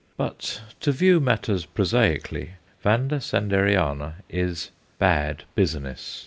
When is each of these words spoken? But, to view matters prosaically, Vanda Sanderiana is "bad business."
But, 0.17 0.61
to 0.79 0.91
view 0.91 1.19
matters 1.19 1.67
prosaically, 1.67 2.53
Vanda 2.81 3.17
Sanderiana 3.17 4.15
is 4.31 4.71
"bad 4.97 5.43
business." 5.53 6.19